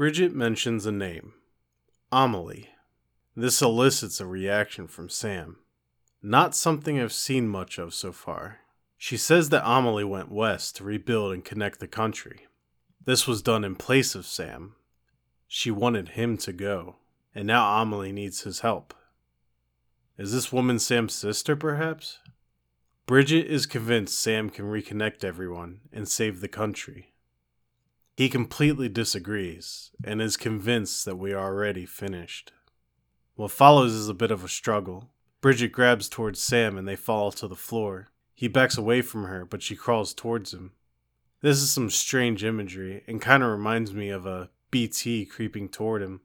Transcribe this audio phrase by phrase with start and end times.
[0.00, 1.34] Bridget mentions a name
[2.10, 2.70] Amelie.
[3.36, 5.58] This elicits a reaction from Sam.
[6.22, 8.60] Not something I've seen much of so far.
[8.96, 12.46] She says that Amelie went west to rebuild and connect the country.
[13.04, 14.74] This was done in place of Sam.
[15.46, 16.96] She wanted him to go,
[17.34, 18.94] and now Amelie needs his help.
[20.16, 22.20] Is this woman Sam's sister, perhaps?
[23.04, 27.09] Bridget is convinced Sam can reconnect everyone and save the country.
[28.20, 32.52] He completely disagrees and is convinced that we are already finished.
[33.34, 35.08] What follows is a bit of a struggle.
[35.40, 38.08] Bridget grabs towards Sam and they fall to the floor.
[38.34, 40.72] He backs away from her, but she crawls towards him.
[41.40, 46.02] This is some strange imagery and kind of reminds me of a BT creeping toward
[46.02, 46.20] him.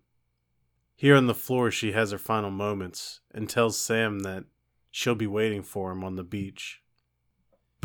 [0.97, 4.43] Here on the floor, she has her final moments and tells Sam that
[4.91, 6.81] she'll be waiting for him on the beach.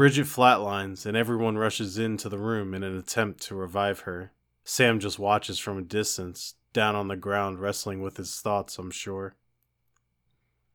[0.01, 4.33] Bridget flatlines and everyone rushes into the room in an attempt to revive her.
[4.65, 8.91] Sam just watches from a distance, down on the ground, wrestling with his thoughts, I'm
[8.91, 9.35] sure.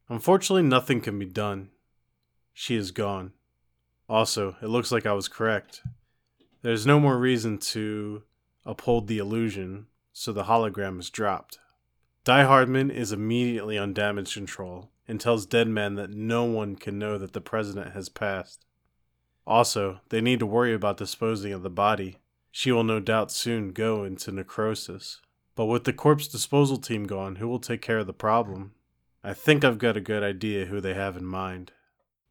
[0.09, 1.71] Unfortunately, nothing can be done.
[2.53, 3.33] She is gone.
[4.07, 5.81] Also, it looks like I was correct.
[6.61, 8.21] There's no more reason to
[8.63, 11.57] uphold the illusion, so the hologram is dropped.
[12.25, 17.17] Die Hardman is immediately on damage control and tells Deadman that no one can know
[17.17, 18.67] that the president has passed.
[19.47, 22.17] Also, they need to worry about disposing of the body.
[22.51, 25.21] She will no doubt soon go into necrosis.
[25.55, 28.73] But with the corpse disposal team gone, who will take care of the problem?
[29.23, 31.71] I think I've got a good idea who they have in mind.